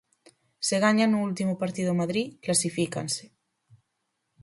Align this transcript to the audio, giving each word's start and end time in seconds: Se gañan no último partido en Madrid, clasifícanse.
Se 0.67 0.75
gañan 0.85 1.09
no 1.11 1.21
último 1.29 1.53
partido 1.61 1.89
en 1.91 1.97
Madrid, 2.03 2.27
clasifícanse. 2.43 3.25